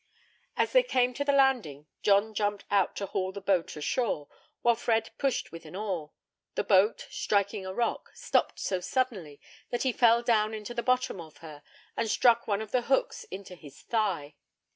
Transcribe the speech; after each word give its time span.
As 0.57 0.71
they 0.71 0.81
came 0.81 1.13
to 1.13 1.23
the 1.23 1.31
landing, 1.31 1.85
John 2.01 2.33
jumped 2.33 2.65
out 2.71 2.95
to 2.95 3.05
haul 3.05 3.31
the 3.31 3.39
boat 3.39 3.75
ashore, 3.75 4.29
while 4.63 4.73
Fred 4.73 5.11
pushed 5.19 5.51
with 5.51 5.63
an 5.63 5.75
oar; 5.75 6.11
the 6.55 6.63
boat, 6.63 7.05
striking 7.11 7.67
a 7.67 7.73
rock, 7.75 8.09
stopped 8.15 8.57
so 8.59 8.79
suddenly, 8.79 9.39
that 9.69 9.83
he 9.83 9.91
fell 9.91 10.23
down 10.23 10.55
into 10.55 10.73
the 10.73 10.81
bottom 10.81 11.21
of 11.21 11.37
her, 11.45 11.61
and 11.95 12.09
stuck 12.09 12.47
one 12.47 12.63
of 12.63 12.71
the 12.71 12.81
hooks 12.81 13.25
into 13.25 13.53
his 13.53 13.79
thigh. 13.83 14.33